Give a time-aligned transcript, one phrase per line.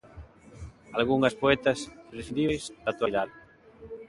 [0.99, 3.33] Algunhas poetas imprescindíbeis da actualidade?